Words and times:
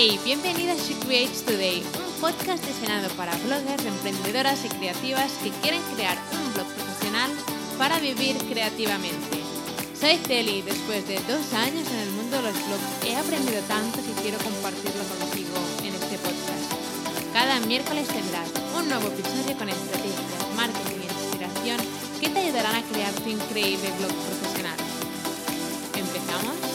Hey, 0.00 0.16
bienvenida 0.24 0.74
a 0.74 0.76
She 0.76 0.94
Creates 0.94 1.42
Today, 1.42 1.82
un 1.82 2.20
podcast 2.20 2.64
diseñado 2.64 3.08
para 3.16 3.34
bloggers, 3.38 3.84
emprendedoras 3.84 4.64
y 4.64 4.68
creativas 4.68 5.32
que 5.42 5.50
quieren 5.58 5.82
crear 5.96 6.16
un 6.38 6.54
blog 6.54 6.68
profesional 6.68 7.28
para 7.76 7.98
vivir 7.98 8.38
creativamente. 8.46 9.42
Soy 9.98 10.16
Celi 10.18 10.58
y 10.58 10.62
después 10.62 11.04
de 11.08 11.18
dos 11.26 11.52
años 11.52 11.90
en 11.90 11.98
el 11.98 12.12
mundo 12.12 12.36
de 12.36 12.42
los 12.44 12.54
blogs 12.54 13.06
he 13.08 13.16
aprendido 13.16 13.60
tanto 13.66 13.98
que 13.98 14.22
quiero 14.22 14.38
compartirlo 14.38 15.02
contigo 15.18 15.58
en 15.82 15.92
este 15.92 16.16
podcast. 16.18 16.70
Cada 17.32 17.58
miércoles 17.66 18.06
tendrás 18.06 18.54
un 18.78 18.88
nuevo 18.88 19.08
episodio 19.08 19.58
con 19.58 19.68
estrategias, 19.68 20.54
marketing 20.54 21.02
e 21.02 21.10
inspiración 21.10 21.78
que 22.20 22.28
te 22.28 22.38
ayudarán 22.38 22.76
a 22.76 22.86
crear 22.86 23.12
tu 23.14 23.30
increíble 23.30 23.90
blog 23.98 24.14
profesional. 24.14 24.78
¿Empezamos? 25.98 26.67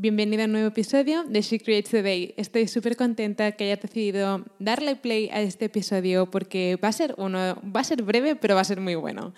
Bienvenido 0.00 0.42
a 0.42 0.46
un 0.46 0.52
nuevo 0.52 0.68
episodio 0.68 1.24
de 1.24 1.42
She 1.42 1.58
Creates 1.58 1.90
Today. 1.90 2.32
Estoy 2.36 2.68
súper 2.68 2.94
contenta 2.94 3.50
que 3.50 3.64
hayas 3.64 3.80
decidido 3.80 4.44
darle 4.60 4.94
play 4.94 5.28
a 5.32 5.40
este 5.40 5.64
episodio 5.64 6.30
porque 6.30 6.76
va 6.76 6.86
a 6.86 6.92
ser 6.92 7.16
uno, 7.18 7.60
va 7.64 7.80
a 7.80 7.82
ser 7.82 8.04
breve, 8.04 8.36
pero 8.36 8.54
va 8.54 8.60
a 8.60 8.64
ser 8.64 8.80
muy 8.80 8.94
bueno. 8.94 9.34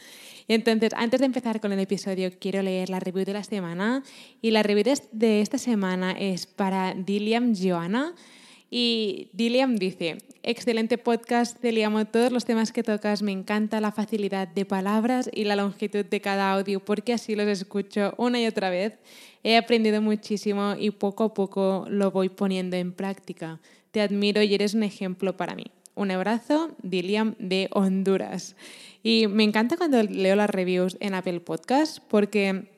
Y 0.47 0.53
entonces, 0.53 0.91
antes 0.95 1.21
de 1.21 1.25
empezar 1.25 1.63
con 1.63 1.73
el 1.73 1.79
episodio, 1.79 2.31
quiero 2.39 2.61
leer 2.61 2.91
la 2.91 3.01
review 3.01 3.25
de 3.25 3.33
la 3.33 3.43
semana. 3.43 4.03
Y 4.43 4.51
la 4.51 4.63
review 4.63 4.85
de 5.13 5.41
esta 5.41 5.57
semana 5.57 6.13
es 6.13 6.45
para 6.45 6.93
Dilliam 6.93 7.55
Joanna. 7.57 8.15
Y 8.73 9.31
Dilliam 9.33 9.75
dice, 9.75 10.19
excelente 10.45 10.97
podcast, 10.97 11.59
te 11.59 11.85
amo 11.85 12.05
todos 12.05 12.31
los 12.31 12.45
temas 12.45 12.71
que 12.71 12.85
tocas, 12.85 13.21
me 13.21 13.33
encanta 13.33 13.81
la 13.81 13.91
facilidad 13.91 14.47
de 14.47 14.65
palabras 14.65 15.29
y 15.33 15.43
la 15.43 15.57
longitud 15.57 16.05
de 16.05 16.21
cada 16.21 16.53
audio 16.53 16.79
porque 16.79 17.13
así 17.13 17.35
los 17.35 17.49
escucho 17.49 18.15
una 18.17 18.41
y 18.41 18.47
otra 18.47 18.71
vez. 18.71 18.95
He 19.43 19.57
aprendido 19.57 20.01
muchísimo 20.01 20.77
y 20.79 20.93
poco 20.93 21.25
a 21.25 21.35
poco 21.35 21.85
lo 21.89 22.13
voy 22.13 22.29
poniendo 22.29 22.77
en 22.77 22.93
práctica. 22.93 23.61
Te 23.91 24.03
admiro 24.03 24.41
y 24.41 24.55
eres 24.55 24.75
un 24.75 24.85
ejemplo 24.85 25.37
para 25.37 25.57
mí. 25.57 25.65
Un 25.97 26.13
abrazo, 26.13 26.71
Dilliam 26.83 27.35
de 27.41 27.69
Honduras. 27.73 28.55
Y 29.03 29.27
me 29.27 29.43
encanta 29.43 29.77
cuando 29.77 30.01
leo 30.05 30.37
las 30.37 30.49
reviews 30.49 30.97
en 31.01 31.15
Apple 31.15 31.41
Podcast 31.41 31.99
porque 32.09 32.71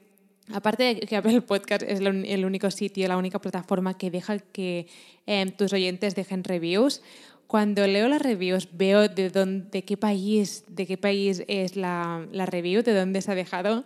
Aparte 0.52 0.82
de 0.94 1.00
que 1.00 1.16
Apple 1.16 1.40
Podcast 1.42 1.82
es 1.82 2.00
el 2.00 2.44
único 2.44 2.70
sitio, 2.70 3.08
la 3.08 3.16
única 3.16 3.40
plataforma 3.40 3.96
que 3.96 4.10
deja 4.10 4.38
que 4.38 4.86
em, 5.26 5.50
tus 5.50 5.72
oyentes 5.72 6.14
dejen 6.14 6.44
reviews, 6.44 7.02
cuando 7.46 7.86
leo 7.86 8.08
las 8.08 8.22
reviews 8.22 8.68
veo 8.72 9.08
de, 9.08 9.28
dónde, 9.28 9.82
qué 9.84 9.96
país, 9.96 10.64
de 10.68 10.86
qué 10.86 10.96
país 10.96 11.44
es 11.48 11.76
la, 11.76 12.26
la 12.32 12.46
review, 12.46 12.82
de 12.82 12.94
dónde 12.94 13.20
se 13.20 13.30
ha 13.30 13.34
dejado 13.34 13.84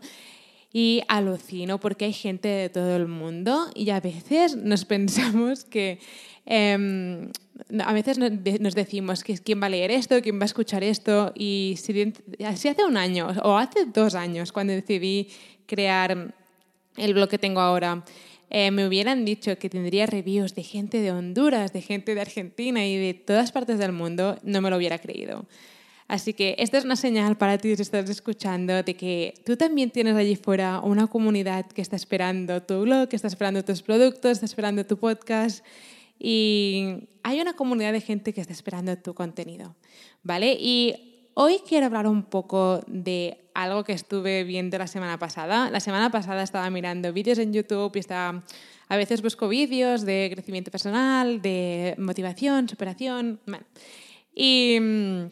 y 0.73 1.03
alucino 1.09 1.81
porque 1.81 2.05
hay 2.05 2.13
gente 2.13 2.49
de 2.49 2.69
todo 2.69 2.97
el 2.97 3.09
mundo 3.09 3.71
y 3.75 3.91
a 3.91 4.01
veces 4.01 4.57
nos 4.57 4.85
pensamos 4.95 5.65
que 5.65 5.99
em, 6.45 7.31
a 7.81 7.93
veces 7.93 8.19
nos 8.19 8.75
decimos 8.75 9.25
que 9.25 9.39
quién 9.39 9.61
va 9.61 9.67
a 9.67 9.71
leer 9.71 9.91
esto, 9.91 10.21
quién 10.23 10.39
va 10.39 10.43
a 10.43 10.47
escuchar 10.53 10.85
esto 10.85 11.33
y 11.35 11.77
si, 11.79 12.13
si 12.57 12.69
hace 12.69 12.85
un 12.85 12.97
año 12.97 13.29
o 13.43 13.57
hace 13.57 13.87
dos 13.87 14.15
años 14.15 14.53
cuando 14.53 14.75
decidí 14.75 15.29
crear 15.67 16.35
el 16.97 17.15
blog 17.15 17.29
que 17.29 17.39
tengo 17.39 17.61
ahora, 17.61 18.05
eh, 18.49 18.71
me 18.71 18.87
hubieran 18.87 19.25
dicho 19.25 19.59
que 19.59 19.69
tendría 19.69 20.07
reviews 20.07 20.55
de 20.55 20.63
gente 20.63 21.01
de 21.01 21.11
Honduras, 21.11 21.73
de 21.73 21.83
gente 21.83 22.15
de 22.15 22.21
Argentina 22.21 22.87
y 22.87 22.97
de 22.97 23.15
todas 23.15 23.51
partes 23.53 23.79
del 23.79 23.93
mundo, 23.93 24.39
no 24.43 24.61
me 24.61 24.71
lo 24.71 24.77
hubiera 24.77 24.99
creído. 24.99 25.47
Así 26.09 26.35
que 26.35 26.55
esta 26.59 26.79
es 26.79 26.85
una 26.85 26.95
señal 26.95 27.37
para 27.37 27.59
ti 27.59 27.75
si 27.75 27.83
estás 27.83 28.09
escuchando 28.09 28.83
de 28.85 28.95
que 28.95 29.35
tú 29.45 29.57
también 29.57 29.91
tienes 29.91 30.15
allí 30.15 30.37
fuera 30.37 30.81
una 30.81 31.09
comunidad 31.09 31.67
que 31.67 31.83
está 31.83 31.97
esperando 31.97 32.63
tu 32.63 32.83
blog, 32.83 33.09
que 33.09 33.17
está 33.17 33.27
esperando 33.27 33.65
tus 33.65 33.83
productos, 33.83 34.33
está 34.33 34.47
esperando 34.47 34.87
tu 34.87 34.97
podcast 34.99 35.65
y 36.21 37.09
hay 37.25 37.41
una 37.41 37.55
comunidad 37.55 37.93
de 37.93 38.01
gente 38.01 38.33
que 38.33 38.41
está 38.41 38.53
esperando 38.53 38.97
tu 38.97 39.15
contenido, 39.15 39.75
¿vale? 40.23 40.57
Y 40.61 41.17
Hoy 41.39 41.61
quiero 41.69 41.85
hablar 41.85 42.07
un 42.07 42.23
poco 42.23 42.81
de 42.87 43.46
algo 43.57 43.85
que 43.85 43.93
estuve 43.93 44.45
viendo 44.45 44.77
la 44.79 44.87
semana 44.87 45.19
pasada. 45.19 45.71
La 45.71 45.81
semana 45.81 46.11
pasada 46.11 46.43
estaba 46.43 46.69
mirando 46.71 47.13
vídeos 47.13 47.39
en 47.39 47.53
YouTube 47.53 47.93
y 47.97 47.99
estaba, 48.01 48.43
a 48.89 48.97
veces 48.97 49.23
busco 49.23 49.49
vídeos 49.49 50.03
de 50.03 50.31
crecimiento 50.33 50.71
personal, 50.71 51.41
de 51.41 51.95
motivación, 51.99 52.69
superación. 52.69 53.41
Y 54.35 54.79
mm, 54.79 55.27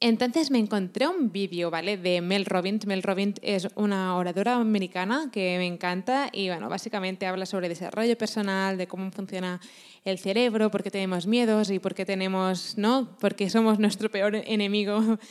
entonces 0.00 0.50
me 0.50 0.58
encontré 0.58 1.06
un 1.06 1.30
vídeo, 1.30 1.70
¿vale? 1.70 1.96
De 1.96 2.20
Mel 2.20 2.44
Robbins. 2.44 2.86
Mel 2.86 3.04
Robbins 3.04 3.38
es 3.40 3.68
una 3.76 4.16
oradora 4.16 4.56
americana 4.56 5.30
que 5.32 5.56
me 5.56 5.66
encanta 5.66 6.30
y, 6.32 6.48
bueno, 6.48 6.68
básicamente 6.68 7.26
habla 7.26 7.46
sobre 7.46 7.68
desarrollo 7.68 8.18
personal, 8.18 8.76
de 8.76 8.88
cómo 8.88 9.12
funciona 9.12 9.60
el 10.04 10.18
cerebro, 10.18 10.72
por 10.72 10.82
qué 10.82 10.90
tenemos 10.90 11.28
miedos 11.28 11.70
y 11.70 11.78
por 11.78 11.94
qué 11.94 12.04
tenemos, 12.04 12.76
¿no? 12.76 13.16
Porque 13.20 13.48
somos 13.48 13.78
nuestro 13.78 14.10
peor 14.10 14.34
enemigo. 14.34 15.18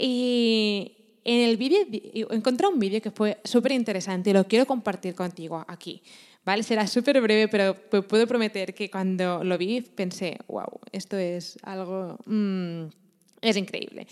Y 0.00 0.97
en 1.24 1.48
el 1.48 1.56
vídeo 1.56 1.86
encontré 2.30 2.66
un 2.66 2.78
vídeo 2.78 3.00
que 3.00 3.10
fue 3.10 3.38
súper 3.44 3.72
interesante 3.72 4.30
y 4.30 4.32
lo 4.32 4.46
quiero 4.46 4.66
compartir 4.66 5.14
contigo 5.14 5.64
aquí. 5.68 6.02
¿Vale? 6.44 6.62
Será 6.62 6.86
súper 6.86 7.20
breve, 7.20 7.48
pero 7.48 7.74
puedo 7.74 8.26
prometer 8.26 8.72
que 8.72 8.90
cuando 8.90 9.44
lo 9.44 9.58
vi 9.58 9.82
pensé, 9.82 10.38
wow, 10.48 10.80
esto 10.92 11.18
es 11.18 11.58
algo... 11.62 12.16
Mm, 12.24 12.84
es 13.42 13.56
increíble. 13.56 14.06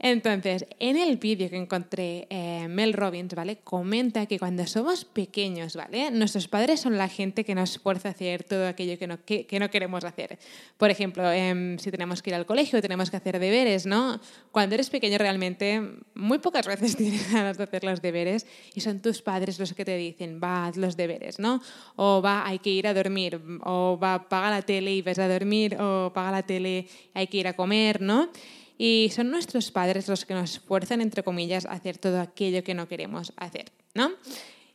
Entonces, 0.00 0.64
en 0.78 0.96
el 0.96 1.16
vídeo 1.16 1.50
que 1.50 1.56
encontré, 1.56 2.28
eh, 2.30 2.68
Mel 2.68 2.92
Robbins, 2.92 3.34
¿vale? 3.34 3.56
Comenta 3.56 4.26
que 4.26 4.38
cuando 4.38 4.64
somos 4.64 5.04
pequeños, 5.04 5.74
¿vale? 5.74 6.12
Nuestros 6.12 6.46
padres 6.46 6.80
son 6.80 6.96
la 6.96 7.08
gente 7.08 7.44
que 7.44 7.56
nos 7.56 7.78
fuerza 7.78 8.08
a 8.08 8.12
hacer 8.12 8.44
todo 8.44 8.68
aquello 8.68 8.96
que 8.96 9.08
no, 9.08 9.24
que, 9.24 9.58
no 9.58 9.70
queremos 9.70 10.04
hacer. 10.04 10.38
Por 10.76 10.90
ejemplo, 10.90 11.32
em, 11.32 11.78
si 11.78 11.90
tenemos 11.90 12.22
que 12.22 12.30
ir 12.30 12.36
al 12.36 12.46
colegio, 12.46 12.80
tenemos 12.80 13.10
que 13.10 13.16
hacer 13.16 13.40
deberes, 13.40 13.86
¿no? 13.86 14.20
Cuando 14.52 14.76
eres 14.76 14.88
pequeño 14.88 15.18
realmente, 15.18 15.82
muy 16.14 16.38
pocas 16.38 16.68
veces 16.68 16.96
tienes 16.96 17.32
ganas 17.32 17.58
de 17.58 17.64
hacer 17.64 17.82
los 17.82 18.00
deberes 18.00 18.46
y 18.74 18.80
son 18.80 19.00
tus 19.00 19.20
padres 19.20 19.58
los 19.58 19.74
que 19.74 19.84
te 19.84 19.96
dicen, 19.96 20.40
va, 20.40 20.66
haz 20.66 20.76
los 20.76 20.96
deberes, 20.96 21.40
¿no? 21.40 21.60
O 21.96 22.22
va, 22.22 22.46
hay 22.46 22.60
que 22.60 22.70
ir 22.70 22.86
a 22.86 22.94
dormir, 22.94 23.40
o 23.64 23.98
va, 24.00 24.28
paga 24.28 24.50
la 24.50 24.62
tele 24.62 24.94
y 24.94 25.02
ves 25.02 25.18
a 25.18 25.26
dormir, 25.26 25.76
o 25.80 26.12
paga 26.14 26.30
la 26.30 26.42
tele, 26.44 26.86
hay 27.14 27.26
que 27.26 27.38
ir 27.38 27.48
a 27.48 27.54
comer, 27.54 28.00
¿no? 28.00 28.30
Y 28.78 29.10
son 29.12 29.30
nuestros 29.30 29.72
padres 29.72 30.08
los 30.08 30.24
que 30.24 30.34
nos 30.34 30.60
fuerzan, 30.60 31.00
entre 31.00 31.24
comillas, 31.24 31.66
a 31.66 31.72
hacer 31.72 31.98
todo 31.98 32.20
aquello 32.20 32.62
que 32.62 32.74
no 32.74 32.86
queremos 32.86 33.32
hacer, 33.36 33.72
¿no? 33.94 34.12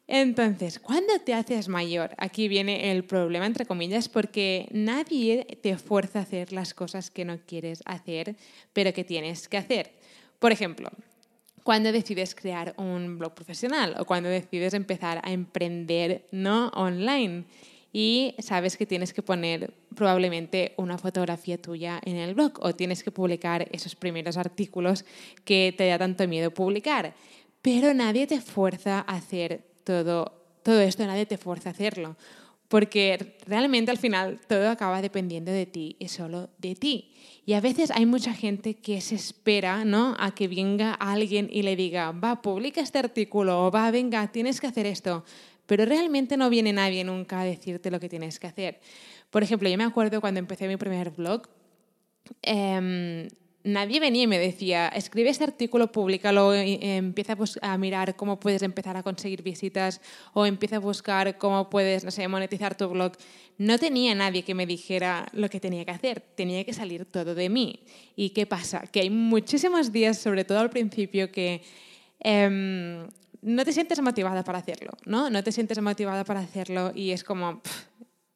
Entonces, 0.08 0.80
cuando 0.80 1.14
te 1.26 1.34
haces 1.34 1.70
mayor, 1.70 2.12
aquí 2.18 2.50
viene 2.50 2.92
el 2.92 3.06
problema, 3.06 3.46
entre 3.46 3.66
comillas, 3.66 4.10
porque 4.10 4.68
nadie 4.72 5.46
te 5.62 5.78
fuerza 5.78 6.20
a 6.20 6.24
hacer 6.24 6.52
las 6.52 6.74
cosas 6.74 7.10
que 7.10 7.24
no 7.24 7.40
quieres 7.46 7.82
hacer, 7.86 8.36
pero 8.74 8.94
que 8.94 9.06
tienes 9.06 9.48
que 9.48 9.58
hacer. 9.58 9.94
Por 10.40 10.52
ejemplo, 10.52 10.90
cuando 11.64 11.94
decides 11.94 12.36
crear 12.36 12.74
un 12.78 13.18
blog 13.18 13.34
profesional 13.34 13.96
o 13.98 14.04
cuando 14.04 14.28
decides 14.28 14.74
empezar 14.74 15.22
a 15.24 15.32
emprender 15.32 16.28
no 16.32 16.68
online 16.76 17.46
y 17.96 18.34
sabes 18.40 18.76
que 18.76 18.88
tienes 18.88 19.14
que 19.14 19.22
poner 19.22 19.72
probablemente 19.96 20.74
una 20.78 20.98
fotografía 20.98 21.62
tuya 21.62 22.02
en 22.04 22.16
el 22.16 22.34
blog 22.34 22.54
o 22.60 22.74
tienes 22.74 23.04
que 23.04 23.12
publicar 23.12 23.70
esos 23.72 23.96
primeros 23.96 24.36
artículos 24.36 25.06
que 25.46 25.76
te 25.78 25.88
da 25.88 26.00
tanto 26.00 26.28
miedo 26.28 26.52
publicar. 26.52 27.14
Pero 27.62 27.94
nadie 27.94 28.26
te 28.26 28.42
fuerza 28.42 29.06
a 29.08 29.16
hacer 29.16 29.64
todo, 29.84 30.34
todo 30.64 30.82
esto, 30.82 31.06
nadie 31.06 31.28
te 31.28 31.38
fuerza 31.38 31.70
a 31.70 31.74
hacerlo. 31.74 32.18
Porque 32.68 33.38
realmente 33.46 33.92
al 33.92 34.00
final 34.00 34.40
todo 34.48 34.72
acaba 34.72 35.04
dependiendo 35.04 35.52
de 35.52 35.68
ti 35.68 35.96
y 36.00 36.08
solo 36.08 36.50
de 36.58 36.74
ti. 36.74 37.12
Y 37.46 37.54
a 37.54 37.62
veces 37.62 37.92
hay 37.92 38.08
mucha 38.08 38.34
gente 38.34 38.74
que 38.74 39.02
se 39.02 39.14
espera 39.14 39.86
¿no? 39.86 40.16
a 40.18 40.34
que 40.34 40.48
venga 40.48 40.96
alguien 40.96 41.48
y 41.52 41.62
le 41.62 41.76
diga, 41.76 42.12
va, 42.12 42.42
publica 42.42 42.82
este 42.82 42.98
artículo, 42.98 43.68
o 43.68 43.70
va, 43.70 43.92
venga, 43.92 44.32
tienes 44.32 44.60
que 44.60 44.66
hacer 44.66 44.88
esto 44.88 45.24
pero 45.66 45.86
realmente 45.86 46.38
no 46.38 46.50
viene 46.50 46.74
nadie 46.74 47.04
nunca 47.04 47.42
a 47.42 47.46
decirte 47.46 47.92
lo 47.92 48.00
que 48.00 48.10
tienes 48.10 48.40
que 48.40 48.48
hacer. 48.48 48.80
Por 49.30 49.44
ejemplo, 49.44 49.70
yo 49.70 49.78
me 49.78 49.84
acuerdo 49.84 50.22
cuando 50.22 50.40
empecé 50.40 50.68
mi 50.68 50.78
primer 50.78 51.12
blog, 51.12 51.44
em, 52.42 53.28
nadie 53.64 54.00
venía 54.00 54.24
y 54.24 54.28
me 54.28 54.38
decía, 54.38 54.90
escribe 54.90 55.30
este 55.30 55.44
artículo, 55.46 55.92
públicalo, 55.92 56.54
empieza 56.54 57.36
a, 57.62 57.78
mirar 57.78 58.16
cómo 58.16 58.40
puedes 58.40 58.62
empezar 58.62 58.98
a 58.98 59.04
conseguir 59.04 59.42
visitas 59.42 60.02
o 60.34 60.46
empieza 60.46 60.78
a 60.78 60.80
buscar 60.80 61.38
cómo 61.38 61.70
puedes, 61.70 62.04
no 62.04 62.12
sé, 62.12 62.28
monetizar 62.28 62.76
tu 62.76 62.90
blog. 62.90 63.14
No 63.58 63.78
tenía 63.78 64.14
nadie 64.16 64.44
que 64.44 64.54
me 64.54 64.66
dijera 64.66 65.28
lo 65.32 65.50
que 65.50 65.60
tenía 65.60 65.86
que 65.86 65.92
hacer, 65.92 66.22
tenía 66.36 66.64
que 66.64 66.74
salir 66.74 67.06
todo 67.06 67.36
de 67.36 67.50
mí. 67.50 67.80
¿Y 68.16 68.32
qué 68.32 68.46
pasa? 68.46 68.82
Que 68.82 69.02
hay 69.02 69.10
muchísimos 69.10 69.92
días, 69.92 70.18
sobre 70.18 70.44
todo 70.44 70.60
al 70.60 70.70
principio, 70.70 71.32
que 71.32 71.62
em, 72.20 73.08
no 73.44 73.66
te 73.66 73.74
sientes 73.74 74.02
motivada 74.02 74.44
para 74.44 74.60
hacerlo, 74.60 74.92
¿no? 75.06 75.30
No 75.30 75.44
te 75.44 75.52
sientes 75.52 75.80
motivada 75.82 76.24
para 76.24 76.40
hacerlo 76.40 76.92
y 76.96 77.12
es 77.12 77.24
como, 77.24 77.62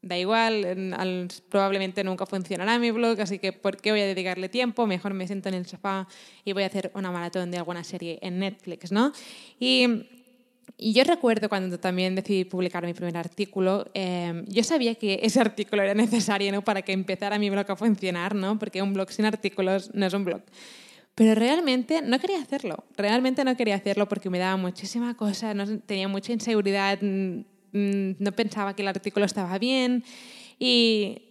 da 0.01 0.17
igual, 0.17 1.29
probablemente 1.49 2.03
nunca 2.03 2.25
funcionará 2.25 2.77
mi 2.79 2.91
blog, 2.91 3.19
así 3.21 3.39
que 3.39 3.53
¿por 3.53 3.77
qué 3.77 3.91
voy 3.91 4.01
a 4.01 4.05
dedicarle 4.05 4.49
tiempo? 4.49 4.85
Mejor 4.85 5.13
me 5.13 5.25
siento 5.27 5.49
en 5.49 5.55
el 5.55 5.65
sofá 5.65 6.07
y 6.43 6.53
voy 6.53 6.63
a 6.63 6.67
hacer 6.67 6.91
una 6.93 7.11
maratón 7.11 7.51
de 7.51 7.57
alguna 7.57 7.83
serie 7.83 8.19
en 8.21 8.39
Netflix, 8.39 8.91
¿no? 8.91 9.11
Y, 9.59 10.05
yo 10.79 11.03
recuerdo 11.05 11.49
cuando 11.49 11.79
también 11.79 12.13
decidí 12.13 12.43
publicar 12.43 12.85
mi 12.85 12.93
primer 12.93 13.17
artículo, 13.17 13.89
em, 13.95 14.45
yo 14.47 14.63
sabía 14.63 14.93
que 14.93 15.19
ese 15.23 15.39
artículo 15.39 15.81
era 15.81 15.95
necesario 15.95 16.51
¿no? 16.51 16.61
para 16.61 16.83
que 16.83 16.91
empezara 16.91 17.39
mi 17.39 17.49
blog 17.49 17.71
a 17.71 17.75
funcionar, 17.75 18.35
¿no? 18.35 18.59
porque 18.59 18.81
un 18.83 18.93
blog 18.93 19.09
sin 19.09 19.25
artículos 19.25 19.89
no 19.95 20.05
es 20.05 20.13
un 20.13 20.25
blog. 20.25 20.41
Pero 21.17 21.33
realmente 21.33 22.03
no 22.03 22.19
quería 22.19 22.39
hacerlo, 22.39 22.83
realmente 22.95 23.43
no 23.43 23.57
quería 23.57 23.73
hacerlo 23.73 24.07
porque 24.07 24.29
me 24.29 24.37
daba 24.37 24.55
muchísima 24.55 25.17
cosa, 25.17 25.55
no, 25.55 25.79
tenía 25.79 26.07
mucha 26.07 26.31
inseguridad, 26.31 26.99
no 27.01 28.31
pensaba 28.33 28.75
que 28.75 28.83
el 28.83 28.87
artículo 28.87 29.25
estaba 29.25 29.57
bien 29.57 30.03
y 30.59 31.23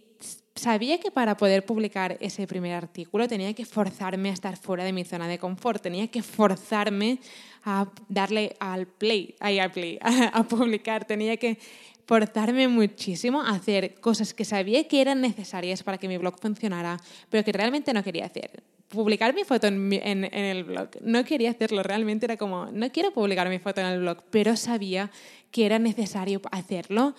sabía 0.55 0.99
que 0.99 1.09
para 1.09 1.37
poder 1.37 1.65
publicar 1.65 2.17
ese 2.19 2.45
primer 2.47 2.73
artículo 2.73 3.29
tenía 3.29 3.53
que 3.53 3.63
forzarme 3.63 4.27
a 4.27 4.33
estar 4.33 4.57
fuera 4.57 4.83
de 4.83 4.91
mi 4.91 5.05
zona 5.05 5.25
de 5.25 5.39
confort, 5.39 5.81
tenía 5.81 6.09
que 6.09 6.21
forzarme 6.21 7.19
a 7.63 7.89
darle 8.09 8.57
al 8.59 8.87
play, 8.87 9.35
al 9.39 9.71
play 9.71 9.99
a, 10.01 10.43
publicar, 10.43 11.05
tenía 11.05 11.37
que 11.37 11.59
forzarme 12.05 12.67
muchísimo 12.67 13.41
a 13.41 13.51
hacer 13.51 14.01
cosas 14.01 14.33
que 14.33 14.43
sabía 14.43 14.85
que 14.85 14.99
eran 14.99 15.21
necesarias 15.21 15.81
para 15.81 15.97
que 15.97 16.09
mi 16.09 16.17
blog 16.17 16.37
funcionara, 16.41 16.99
pero 17.29 17.45
que 17.45 17.53
realmente 17.53 17.93
no 17.93 18.03
quería 18.03 18.25
hacer. 18.25 18.61
Publicar 18.89 19.35
mi 19.35 19.43
foto 19.43 19.67
en, 19.67 19.91
en, 19.91 20.23
el 20.23 20.63
blog, 20.63 20.89
no 21.01 21.25
quería 21.25 21.51
hacerlo, 21.51 21.83
realmente 21.83 22.25
era 22.25 22.37
como, 22.37 22.67
no 22.67 22.89
quiero 22.91 23.11
publicar 23.11 23.49
mi 23.49 23.59
foto 23.59 23.81
en 23.81 23.87
el 23.87 23.99
blog, 23.99 24.23
pero 24.29 24.55
sabía 24.55 25.11
que 25.51 25.65
era 25.65 25.77
necesario 25.77 26.41
hacerlo 26.51 27.13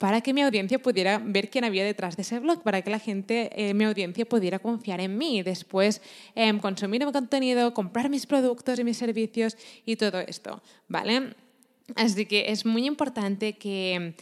para 0.00 0.22
que 0.22 0.32
mi 0.32 0.40
audiencia 0.40 0.78
pudiera 0.78 1.20
ver 1.22 1.50
quién 1.50 1.64
había 1.64 1.84
detrás 1.84 2.16
de 2.16 2.22
ese 2.22 2.38
blog, 2.38 2.62
para 2.62 2.80
que 2.80 2.90
la 2.90 2.98
gente, 2.98 3.50
eh, 3.54 3.74
mi 3.74 3.84
audiencia, 3.84 4.24
pudiera 4.24 4.58
confiar 4.58 4.98
en 4.98 5.18
mí 5.18 5.42
después 5.42 6.00
eh, 6.34 6.58
consumir 6.58 7.04
mi 7.04 7.12
contenido, 7.12 7.74
comprar 7.74 8.08
mis 8.08 8.24
productos 8.24 8.78
y 8.78 8.84
mis 8.84 8.96
servicios 8.96 9.58
y 9.84 9.96
todo 9.96 10.20
esto, 10.20 10.62
¿vale? 10.88 11.34
Así 11.96 12.24
que 12.24 12.50
es 12.50 12.64
muy 12.64 12.86
importante 12.86 13.58
que 13.58 14.14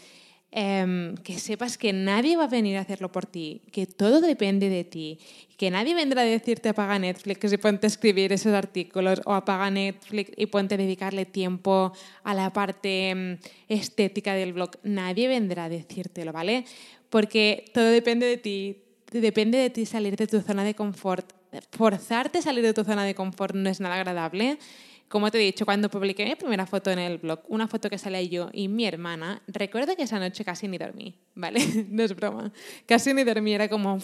Em, 0.50 1.14
que 1.20 1.38
sepas 1.38 1.76
que 1.76 1.92
nadie 1.92 2.34
va 2.34 2.44
a 2.44 2.48
venir 2.48 2.78
a 2.78 2.80
hacerlo 2.80 3.12
por 3.12 3.26
ti, 3.26 3.60
que 3.70 3.84
todo 3.84 4.22
depende 4.22 4.70
de 4.70 4.82
ti, 4.82 5.20
que 5.58 5.70
nadie 5.70 5.94
vendrá 5.94 6.22
a 6.22 6.24
decirte 6.24 6.70
apaga 6.70 6.98
Netflix 6.98 7.52
y 7.52 7.58
ponte 7.58 7.84
a 7.84 7.92
escribir 7.92 8.32
esos 8.32 8.54
artículos 8.54 9.20
o 9.26 9.34
apaga 9.34 9.70
Netflix 9.70 10.32
y 10.38 10.46
ponte 10.46 10.76
a 10.76 10.78
dedicarle 10.78 11.26
tiempo 11.26 11.92
a 12.24 12.32
la 12.32 12.50
parte 12.50 13.10
em, 13.10 13.38
estética 13.68 14.32
del 14.32 14.54
blog. 14.54 14.70
Nadie 14.84 15.28
vendrá 15.28 15.64
a 15.64 15.68
decírtelo, 15.68 16.32
¿vale? 16.32 16.64
Porque 17.10 17.66
todo 17.74 17.90
depende 17.92 18.24
de 18.24 18.38
ti, 18.38 18.78
depende 19.12 19.58
de 19.58 19.68
ti 19.68 19.84
salir 19.84 20.16
de 20.16 20.26
tu 20.26 20.40
zona 20.40 20.64
de 20.64 20.72
confort. 20.72 21.30
Forzarte 21.72 22.38
a 22.38 22.42
salir 22.42 22.64
de 22.64 22.72
tu 22.72 22.84
zona 22.84 23.04
de 23.04 23.14
confort 23.14 23.54
no 23.54 23.68
es 23.68 23.80
nada 23.80 23.96
agradable 23.96 24.58
como 25.08 25.30
te 25.30 25.38
he 25.38 25.44
dicho, 25.44 25.64
cuando 25.64 25.88
publiqué 25.88 26.24
mi 26.24 26.34
primera 26.34 26.66
foto 26.66 26.90
en 26.90 26.98
el 26.98 27.18
blog, 27.18 27.40
una 27.48 27.66
foto 27.66 27.88
que 27.88 27.96
salía 27.96 28.22
yo 28.22 28.50
y 28.52 28.68
mi 28.68 28.84
hermana, 28.86 29.42
recuerdo 29.46 29.96
que 29.96 30.02
esa 30.02 30.18
noche 30.18 30.44
casi 30.44 30.68
ni 30.68 30.76
dormí, 30.76 31.14
¿vale? 31.34 31.60
no 31.88 32.02
es 32.02 32.14
broma. 32.14 32.52
Casi 32.86 33.14
ni 33.14 33.24
dormí, 33.24 33.54
era 33.54 33.68
como, 33.68 33.98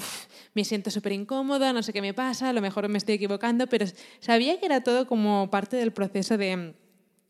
me 0.54 0.64
siento 0.64 0.90
súper 0.90 1.12
incómoda, 1.12 1.72
no 1.72 1.82
sé 1.82 1.92
qué 1.92 2.00
me 2.00 2.14
pasa, 2.14 2.48
a 2.48 2.52
lo 2.52 2.60
mejor 2.60 2.88
me 2.88 2.98
estoy 2.98 3.16
equivocando, 3.16 3.66
pero 3.66 3.86
sabía 4.20 4.58
que 4.58 4.66
era 4.66 4.82
todo 4.82 5.06
como 5.06 5.50
parte 5.50 5.76
del 5.76 5.92
proceso 5.92 6.38
de, 6.38 6.74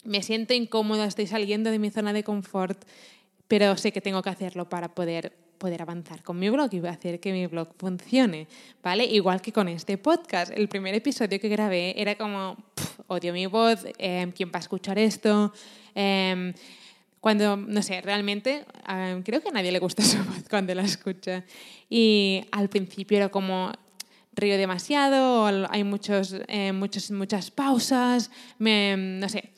me 0.04 0.22
siento 0.22 0.54
incómoda, 0.54 1.06
estoy 1.06 1.26
saliendo 1.26 1.70
de 1.70 1.78
mi 1.78 1.90
zona 1.90 2.12
de 2.12 2.22
confort, 2.22 2.84
pero 3.48 3.76
sé 3.76 3.92
que 3.92 4.00
tengo 4.00 4.22
que 4.22 4.30
hacerlo 4.30 4.68
para 4.68 4.94
poder 4.94 5.44
poder 5.58 5.80
avanzar 5.80 6.22
con 6.22 6.38
mi 6.38 6.50
blog 6.50 6.68
y 6.74 6.86
hacer 6.86 7.20
que 7.20 7.32
mi 7.32 7.46
blog 7.46 7.68
funcione, 7.78 8.48
¿vale? 8.82 9.06
Igual 9.06 9.40
que 9.40 9.52
con 9.52 9.68
este 9.68 9.96
podcast. 9.96 10.52
El 10.54 10.68
primer 10.68 10.94
episodio 10.94 11.40
que 11.40 11.48
grabé 11.48 11.94
era 11.96 12.16
como, 12.16 12.56
odio 13.06 13.32
mi 13.32 13.46
voz, 13.46 13.84
eh, 13.98 14.30
¿quién 14.34 14.50
va 14.50 14.56
a 14.56 14.60
escuchar 14.60 14.98
esto? 14.98 15.52
Em, 15.94 16.52
cuando, 17.20 17.56
no 17.56 17.82
sé, 17.82 18.00
realmente 18.00 18.64
em, 18.88 19.22
creo 19.22 19.40
que 19.40 19.48
a 19.48 19.52
nadie 19.52 19.72
le 19.72 19.78
gusta 19.78 20.02
su 20.04 20.18
voz 20.18 20.48
cuando 20.48 20.74
la 20.74 20.82
escucha. 20.82 21.44
Y 21.88 22.44
al 22.50 22.68
principio 22.68 23.16
era 23.16 23.28
como, 23.28 23.72
río 24.34 24.56
demasiado, 24.56 25.46
hay 25.70 25.84
muchos, 25.84 26.36
eh, 26.48 26.72
muchos, 26.72 27.10
muchas 27.10 27.50
pausas, 27.50 28.30
me, 28.58 28.96
no 28.96 29.28
sé. 29.28 29.50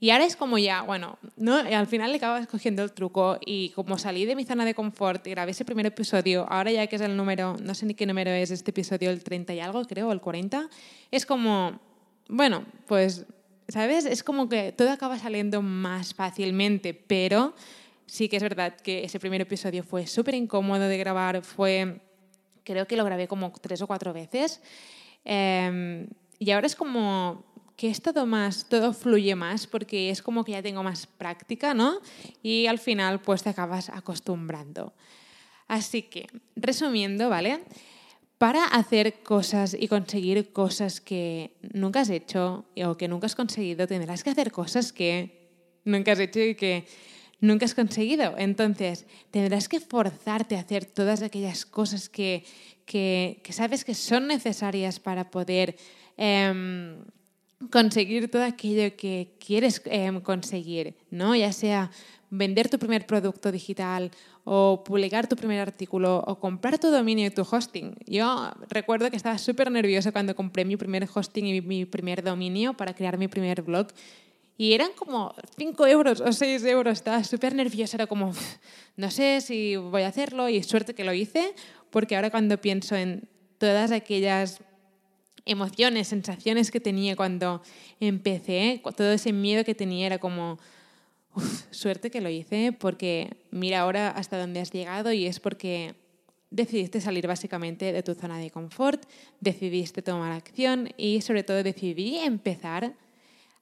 Y 0.00 0.10
ahora 0.10 0.24
es 0.24 0.34
como 0.34 0.58
ya, 0.58 0.82
bueno, 0.82 1.16
¿no? 1.36 1.54
al 1.54 1.86
final 1.86 2.10
le 2.10 2.16
acabas 2.16 2.48
cogiendo 2.48 2.82
el 2.82 2.90
truco 2.90 3.38
y 3.46 3.68
como 3.70 3.98
salí 3.98 4.24
de 4.24 4.34
mi 4.34 4.44
zona 4.44 4.64
de 4.64 4.74
confort 4.74 5.24
y 5.28 5.30
grabé 5.30 5.52
ese 5.52 5.64
primer 5.64 5.86
episodio, 5.86 6.44
ahora 6.50 6.72
ya 6.72 6.88
que 6.88 6.96
es 6.96 7.02
el 7.02 7.16
número, 7.16 7.56
no 7.62 7.72
sé 7.72 7.86
ni 7.86 7.94
qué 7.94 8.04
número 8.04 8.32
es 8.32 8.50
este 8.50 8.72
episodio, 8.72 9.10
el 9.10 9.22
30 9.22 9.54
y 9.54 9.60
algo 9.60 9.84
creo, 9.84 10.08
o 10.08 10.12
el 10.12 10.20
40, 10.20 10.68
es 11.12 11.24
como, 11.24 11.78
bueno, 12.28 12.64
pues, 12.86 13.26
¿sabes? 13.68 14.04
Es 14.04 14.22
como 14.22 14.48
que 14.48 14.72
todo 14.72 14.90
acaba 14.90 15.18
saliendo 15.18 15.62
más 15.62 16.14
fácilmente, 16.14 16.94
pero 16.94 17.54
sí 18.06 18.28
que 18.28 18.36
es 18.36 18.42
verdad 18.42 18.76
que 18.76 19.04
ese 19.04 19.18
primer 19.18 19.40
episodio 19.40 19.82
fue 19.82 20.06
súper 20.06 20.34
incómodo 20.34 20.88
de 20.88 20.98
grabar, 20.98 21.42
fue, 21.42 22.00
creo 22.64 22.86
que 22.86 22.96
lo 22.96 23.04
grabé 23.04 23.28
como 23.28 23.52
tres 23.52 23.80
o 23.82 23.86
cuatro 23.86 24.12
veces. 24.12 24.60
Em, 25.24 26.08
y 26.38 26.50
ahora 26.50 26.66
es 26.66 26.76
como 26.76 27.44
que 27.76 27.88
es 27.88 28.02
todo 28.02 28.26
más, 28.26 28.68
todo 28.68 28.92
fluye 28.92 29.34
más 29.34 29.66
porque 29.66 30.10
es 30.10 30.22
como 30.22 30.44
que 30.44 30.52
ya 30.52 30.62
tengo 30.62 30.82
más 30.82 31.06
práctica, 31.06 31.74
¿no? 31.74 32.00
Y 32.42 32.66
al 32.66 32.78
final 32.78 33.20
pues 33.20 33.42
te 33.42 33.50
acabas 33.50 33.88
acostumbrando. 33.88 34.92
Así 35.68 36.02
que, 36.02 36.26
resumiendo, 36.54 37.30
¿vale? 37.30 37.60
Para 38.42 38.64
hacer 38.64 39.22
cosas 39.22 39.76
y 39.78 39.86
conseguir 39.86 40.52
cosas 40.52 41.00
que 41.00 41.52
nunca 41.72 42.00
has 42.00 42.10
hecho 42.10 42.64
o 42.74 42.96
que 42.96 43.06
nunca 43.06 43.26
has 43.26 43.36
conseguido, 43.36 43.86
tendrás 43.86 44.24
que 44.24 44.30
hacer 44.30 44.50
cosas 44.50 44.92
que 44.92 45.46
nunca 45.84 46.10
has 46.10 46.18
hecho 46.18 46.40
y 46.40 46.56
que 46.56 46.84
nunca 47.38 47.66
has 47.66 47.74
conseguido. 47.76 48.34
Entonces, 48.36 49.06
tendrás 49.30 49.68
que 49.68 49.78
forzarte 49.78 50.56
a 50.56 50.60
hacer 50.62 50.86
todas 50.86 51.22
aquellas 51.22 51.64
cosas 51.64 52.08
que, 52.08 52.42
que, 52.84 53.40
sabes 53.50 53.84
que 53.84 53.94
son 53.94 54.26
necesarias 54.26 54.98
para 54.98 55.30
poder... 55.30 55.76
Em, 56.16 56.96
conseguir 57.70 58.28
todo 58.28 58.42
aquello 58.42 58.96
que 58.96 59.36
quieres 59.38 59.80
em, 59.84 60.20
conseguir, 60.20 60.96
¿no? 61.12 61.36
Ya 61.36 61.52
sea 61.52 61.92
vender 62.32 62.70
tu 62.70 62.78
primer 62.78 63.06
producto 63.06 63.52
digital 63.52 64.10
o 64.44 64.82
publicar 64.84 65.28
tu 65.28 65.36
primer 65.36 65.60
artículo 65.60 66.24
o 66.26 66.40
comprar 66.40 66.78
tu 66.78 66.88
dominio 66.88 67.26
y 67.26 67.30
tu 67.30 67.42
hosting. 67.42 67.94
Yo 68.06 68.50
recuerdo 68.70 69.10
que 69.10 69.16
estaba 69.16 69.36
súper 69.36 69.70
nerviosa 69.70 70.12
cuando 70.12 70.34
compré 70.34 70.64
mi 70.64 70.78
primer 70.78 71.06
hosting 71.12 71.46
y 71.46 71.60
mi 71.60 71.84
primer 71.84 72.22
dominio 72.24 72.72
para 72.72 72.94
crear 72.94 73.18
mi 73.18 73.28
primer 73.28 73.60
blog. 73.60 73.88
Y 74.56 74.72
eran 74.72 74.92
como 74.96 75.34
5 75.58 75.86
euros 75.86 76.22
o 76.22 76.32
6 76.32 76.64
euros. 76.64 76.94
Estaba 76.94 77.22
súper 77.22 77.54
nerviosa. 77.54 77.98
Era 77.98 78.06
como, 78.06 78.32
no 78.96 79.10
sé 79.10 79.42
si 79.42 79.76
voy 79.76 80.02
a 80.02 80.08
hacerlo 80.08 80.48
y 80.48 80.62
suerte 80.62 80.94
que 80.94 81.04
lo 81.04 81.12
hice, 81.12 81.54
porque 81.90 82.16
ahora 82.16 82.30
cuando 82.30 82.58
pienso 82.58 82.96
en 82.96 83.28
todas 83.58 83.92
aquellas 83.92 84.60
emociones, 85.44 86.08
sensaciones 86.08 86.70
que 86.70 86.80
tenía 86.80 87.14
cuando 87.14 87.60
empecé, 88.00 88.80
todo 88.96 89.12
ese 89.12 89.34
miedo 89.34 89.64
que 89.64 89.74
tenía 89.74 90.06
era 90.06 90.18
como, 90.18 90.58
suerte 91.70 92.10
que 92.10 92.20
lo 92.20 92.28
hice, 92.28 92.72
porque 92.72 93.36
mira 93.50 93.80
ahora 93.80 94.10
hasta 94.10 94.38
dónde 94.38 94.60
has 94.60 94.70
llegado 94.70 95.12
y 95.12 95.26
es 95.26 95.40
porque 95.40 95.94
decidiste 96.50 97.00
salir 97.00 97.26
básicamente 97.26 97.92
de 97.92 98.02
tu 98.02 98.14
zona 98.14 98.38
de 98.38 98.50
confort, 98.50 99.04
decidiste 99.40 100.02
tomar 100.02 100.32
acción 100.32 100.90
y 100.96 101.22
sobre 101.22 101.42
todo 101.42 101.62
decidí 101.62 102.18
empezar 102.18 102.94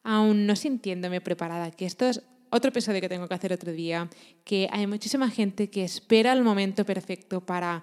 aún 0.03 0.47
no 0.47 0.57
sintiéndome 0.57 1.21
preparada, 1.21 1.71
que 1.71 1.87
esto 1.87 2.07
es 2.09 2.23
otro 2.51 2.71
episodio 2.71 3.01
que 3.01 3.09
tengo 3.09 3.29
que 3.29 3.35
hacer 3.35 3.53
otro 3.53 3.73
día, 3.73 4.11
que 4.45 4.69
hay 4.73 4.87
muchísima 4.87 5.31
gente 5.31 5.71
que 5.71 5.85
espera 5.85 6.33
el 6.33 6.43
momento 6.43 6.85
perfecto 6.85 7.41
para 7.41 7.83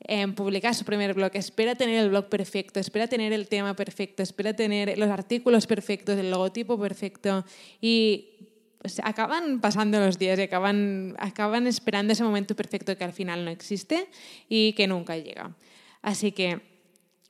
en 0.00 0.34
publicar 0.34 0.74
su 0.74 0.84
primer 0.84 1.14
blog, 1.14 1.30
espera 1.34 1.74
tener 1.74 2.02
el 2.02 2.08
blog 2.08 2.28
perfecto, 2.28 2.80
espera 2.80 3.06
tener 3.06 3.32
el 3.32 3.48
tema 3.48 3.76
perfecto, 3.76 4.22
espera 4.22 4.54
tener 4.54 4.98
los 4.98 5.10
artículos 5.10 5.66
perfectos, 5.66 6.18
el 6.18 6.30
logotipo 6.30 6.78
perfecto 6.80 7.44
y 7.80 8.49
pues, 8.80 8.98
acaban 9.04 9.60
pasando 9.60 10.00
los 10.00 10.18
días 10.18 10.38
y 10.38 10.42
acaban, 10.42 11.14
acaban 11.18 11.66
esperando 11.66 12.14
ese 12.14 12.24
momento 12.24 12.56
perfecto 12.56 12.96
que 12.96 13.04
al 13.04 13.12
final 13.12 13.44
no 13.44 13.50
existe 13.50 14.08
y 14.48 14.72
que 14.72 14.86
nunca 14.86 15.18
llega. 15.18 15.54
Así 16.00 16.32
que, 16.32 16.62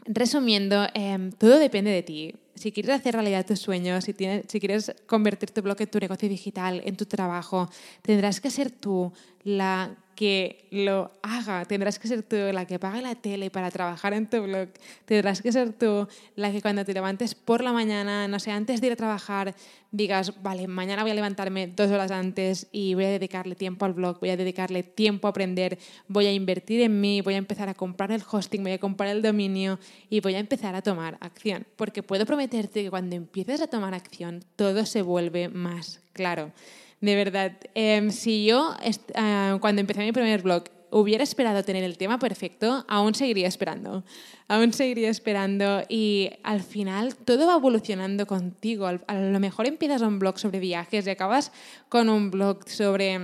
resumiendo, 0.04 0.86
em, 0.94 1.32
todo 1.32 1.58
depende 1.58 1.90
de 1.90 2.04
ti. 2.04 2.34
Si 2.54 2.70
quieres 2.70 2.94
hacer 2.94 3.14
realidad 3.14 3.44
tus 3.44 3.58
sueños, 3.58 4.04
si, 4.04 4.14
tienes, 4.14 4.44
si 4.46 4.60
quieres 4.60 4.94
convertir 5.06 5.50
tu 5.50 5.60
blog 5.60 5.78
tu 5.90 5.98
negocio 5.98 6.28
digital, 6.28 6.82
en 6.84 6.96
tu 6.96 7.06
trabajo, 7.06 7.68
tendrás 8.02 8.40
que 8.40 8.50
ser 8.50 8.70
tú 8.70 9.12
la 9.44 9.96
que 10.20 10.68
lo 10.70 11.12
haga, 11.22 11.64
tendrás 11.64 11.98
que 11.98 12.06
ser 12.06 12.22
tú 12.22 12.36
la 12.52 12.66
que 12.66 12.78
pague 12.78 13.00
la 13.00 13.14
tele 13.14 13.50
para 13.50 13.70
trabajar 13.70 14.12
en 14.12 14.28
tu 14.28 14.42
blog, 14.42 14.68
tendrás 15.06 15.40
que 15.40 15.50
ser 15.50 15.72
tú 15.72 16.06
la 16.36 16.52
que 16.52 16.60
cuando 16.60 16.84
te 16.84 16.92
levantes 16.92 17.34
por 17.34 17.64
la 17.64 17.72
mañana, 17.72 18.28
no 18.28 18.38
sé, 18.38 18.50
antes 18.50 18.82
de 18.82 18.88
ir 18.88 18.92
a 18.92 18.96
trabajar, 18.96 19.54
digas, 19.92 20.42
vale, 20.42 20.68
mañana 20.68 21.04
voy 21.04 21.12
a 21.12 21.14
levantarme 21.14 21.68
dos 21.68 21.90
horas 21.90 22.10
antes 22.10 22.68
y 22.70 22.92
voy 22.92 23.06
a 23.06 23.08
dedicarle 23.08 23.54
tiempo 23.54 23.86
al 23.86 23.94
blog, 23.94 24.20
voy 24.20 24.28
a 24.28 24.36
dedicarle 24.36 24.82
tiempo 24.82 25.26
a 25.26 25.30
aprender, 25.30 25.78
voy 26.06 26.26
a 26.26 26.32
invertir 26.34 26.82
en 26.82 27.00
mí, 27.00 27.22
voy 27.22 27.32
a 27.32 27.38
empezar 27.38 27.70
a 27.70 27.74
comprar 27.74 28.12
el 28.12 28.22
hosting, 28.30 28.62
voy 28.62 28.72
a 28.72 28.78
comprar 28.78 29.08
el 29.08 29.22
dominio 29.22 29.78
y 30.10 30.20
voy 30.20 30.34
a 30.34 30.38
empezar 30.38 30.74
a 30.74 30.82
tomar 30.82 31.16
acción, 31.22 31.66
porque 31.76 32.02
puedo 32.02 32.26
prometerte 32.26 32.82
que 32.82 32.90
cuando 32.90 33.16
empieces 33.16 33.62
a 33.62 33.68
tomar 33.68 33.94
acción 33.94 34.44
todo 34.56 34.84
se 34.84 35.00
vuelve 35.00 35.48
más 35.48 36.02
claro. 36.12 36.52
De 37.00 37.16
verdad, 37.16 37.52
em, 37.74 38.10
si 38.10 38.44
yo 38.44 38.74
ah, 39.14 39.56
cuando 39.60 39.80
empecé 39.80 40.00
mi 40.00 40.12
primer 40.12 40.42
blog 40.42 40.64
hubiera 40.90 41.22
esperado 41.22 41.62
tener 41.64 41.84
el 41.84 41.96
tema 41.96 42.18
perfecto, 42.18 42.84
aún 42.88 43.14
seguiría 43.14 43.48
esperando. 43.48 44.04
Aún 44.48 44.72
seguiría 44.72 45.08
esperando 45.08 45.82
y 45.88 46.30
al 46.42 46.62
final 46.62 47.14
todo 47.14 47.46
va 47.46 47.54
evolucionando 47.54 48.26
contigo. 48.26 48.86
A 48.86 49.14
lo 49.14 49.40
mejor 49.40 49.66
empiezas 49.66 50.02
un 50.02 50.18
blog 50.18 50.38
sobre 50.38 50.60
viajes 50.60 51.06
y 51.06 51.10
acabas 51.10 51.52
con 51.88 52.08
un 52.08 52.30
blog 52.30 52.68
sobre, 52.68 53.18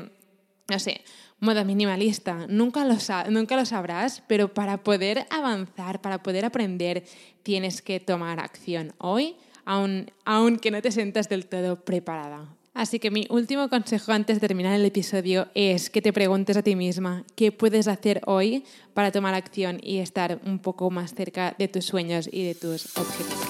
no 0.69 0.79
sé, 0.79 1.03
moda 1.41 1.65
minimalista. 1.65 2.47
Nunca 2.49 2.85
lo, 2.85 2.97
nunca 3.31 3.57
lo 3.57 3.67
sabrás, 3.67 4.23
pero 4.27 4.55
para 4.55 4.83
poder 4.83 5.27
avanzar, 5.31 6.01
para 6.01 6.23
poder 6.23 6.45
aprender, 6.45 7.05
tienes 7.43 7.83
que 7.83 8.01
tomar 8.01 8.41
acción 8.41 8.95
hoy, 8.99 9.37
aun, 9.65 10.11
aunque 10.25 10.71
no 10.71 10.81
te 10.81 10.93
sientas 10.93 11.29
del 11.29 11.47
todo 11.47 11.85
preparada. 11.85 12.56
Así 12.77 12.99
que 12.99 13.11
mi 13.11 13.27
último 13.31 13.71
consejo 13.71 14.13
antes 14.13 14.39
de 14.39 14.47
terminar 14.47 14.75
el 14.75 14.85
episodio 14.85 15.49
es 15.55 15.89
que 15.89 16.03
te 16.03 16.13
preguntes 16.13 16.59
a 16.59 16.63
ti 16.63 16.77
misma 16.77 17.25
qué 17.35 17.51
puedes 17.51 17.89
hacer 17.89 18.21
hoy 18.27 18.65
para 18.93 19.11
tomar 19.11 19.33
acción 19.33 19.81
y 19.83 20.01
estar 20.01 20.43
un 20.45 20.59
poco 20.59 20.91
más 20.91 21.15
cerca 21.15 21.55
de 21.59 21.69
tus 21.69 21.87
sueños 21.87 22.29
y 22.31 22.45
de 22.45 22.55
tus 22.55 22.95
objetivos. 22.99 23.49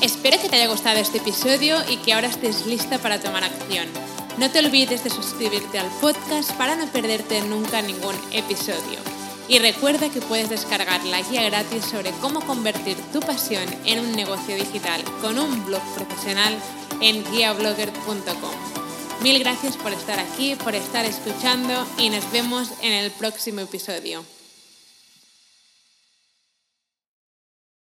Espero 0.00 0.40
que 0.40 0.48
te 0.48 0.56
haya 0.56 0.68
gustado 0.68 0.98
este 0.98 1.18
episodio 1.18 1.76
y 1.90 1.98
que 1.98 2.14
ahora 2.14 2.28
estés 2.28 2.64
lista 2.64 2.98
para 2.98 3.20
tomar 3.20 3.44
acción. 3.44 3.86
No 4.38 4.50
te 4.50 4.60
olvides 4.60 5.04
de 5.04 5.10
suscribirte 5.10 5.78
al 5.78 5.90
podcast 6.00 6.52
para 6.52 6.74
no 6.74 6.86
perderte 6.86 7.42
nunca 7.42 7.82
ningún 7.82 8.16
episodio. 8.32 8.98
Y 9.46 9.58
recuerda 9.58 10.08
que 10.08 10.22
puedes 10.22 10.48
descargar 10.48 11.04
la 11.04 11.20
guía 11.20 11.42
gratis 11.42 11.84
sobre 11.84 12.12
cómo 12.12 12.40
convertir 12.40 12.96
tu 13.12 13.20
pasión 13.20 13.64
en 13.84 13.98
un 13.98 14.12
negocio 14.12 14.56
digital 14.56 15.02
con 15.20 15.38
un 15.38 15.66
blog 15.66 15.82
profesional 15.94 16.56
en 17.02 17.24
guiablogger.com. 17.30 18.54
Mil 19.22 19.38
gracias 19.38 19.76
por 19.76 19.92
estar 19.92 20.18
aquí, 20.18 20.56
por 20.56 20.74
estar 20.74 21.04
escuchando 21.04 21.86
y 21.98 22.10
nos 22.10 22.30
vemos 22.32 22.70
en 22.80 22.92
el 22.92 23.10
próximo 23.10 23.60
episodio. 23.60 24.24